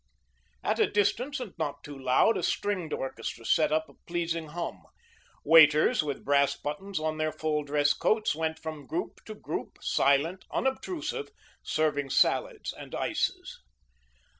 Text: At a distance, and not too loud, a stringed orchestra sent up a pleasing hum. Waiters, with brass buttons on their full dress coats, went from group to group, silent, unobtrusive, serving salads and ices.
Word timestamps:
At 0.63 0.79
a 0.79 0.89
distance, 0.89 1.39
and 1.39 1.53
not 1.59 1.83
too 1.83 1.95
loud, 1.95 2.35
a 2.35 2.41
stringed 2.41 2.91
orchestra 2.91 3.45
sent 3.45 3.71
up 3.71 3.87
a 3.87 3.93
pleasing 4.07 4.47
hum. 4.47 4.81
Waiters, 5.45 6.01
with 6.01 6.25
brass 6.25 6.57
buttons 6.57 6.99
on 6.99 7.19
their 7.19 7.31
full 7.31 7.63
dress 7.63 7.93
coats, 7.93 8.33
went 8.33 8.57
from 8.57 8.87
group 8.87 9.23
to 9.25 9.35
group, 9.35 9.77
silent, 9.79 10.43
unobtrusive, 10.51 11.29
serving 11.61 12.09
salads 12.09 12.73
and 12.73 12.95
ices. 12.95 13.59